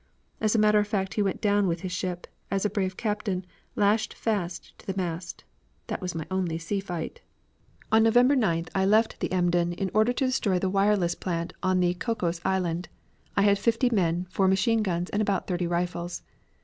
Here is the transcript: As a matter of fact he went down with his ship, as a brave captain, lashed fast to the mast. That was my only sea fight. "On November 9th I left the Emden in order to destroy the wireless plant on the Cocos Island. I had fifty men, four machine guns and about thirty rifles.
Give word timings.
As 0.39 0.55
a 0.55 0.57
matter 0.57 0.79
of 0.79 0.87
fact 0.87 1.13
he 1.13 1.21
went 1.21 1.41
down 1.41 1.67
with 1.67 1.81
his 1.81 1.91
ship, 1.91 2.25
as 2.49 2.65
a 2.65 2.71
brave 2.71 2.97
captain, 2.97 3.45
lashed 3.75 4.15
fast 4.15 4.75
to 4.79 4.87
the 4.87 4.97
mast. 4.97 5.43
That 5.85 6.01
was 6.01 6.15
my 6.15 6.25
only 6.31 6.57
sea 6.57 6.79
fight. 6.79 7.21
"On 7.91 8.01
November 8.01 8.35
9th 8.35 8.69
I 8.73 8.83
left 8.83 9.19
the 9.19 9.31
Emden 9.31 9.73
in 9.73 9.91
order 9.93 10.11
to 10.11 10.25
destroy 10.25 10.57
the 10.57 10.71
wireless 10.71 11.13
plant 11.13 11.53
on 11.61 11.81
the 11.81 11.93
Cocos 11.93 12.41
Island. 12.43 12.89
I 13.37 13.43
had 13.43 13.59
fifty 13.59 13.91
men, 13.91 14.25
four 14.31 14.47
machine 14.47 14.81
guns 14.81 15.11
and 15.11 15.21
about 15.21 15.45
thirty 15.45 15.67
rifles. 15.67 16.23